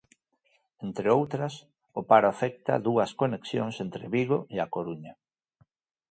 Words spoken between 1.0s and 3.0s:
outras, o paro afecta